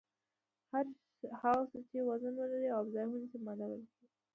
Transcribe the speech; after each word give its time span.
هر 0.71 0.85
هغه 1.41 1.63
څه 1.71 1.79
چې 1.89 1.97
وزن 2.09 2.33
ولري 2.37 2.69
او 2.77 2.83
ځای 2.93 3.05
ونیسي 3.07 3.37
ماده 3.45 3.65
بلل 3.69 3.83
کیږي. 3.95 4.13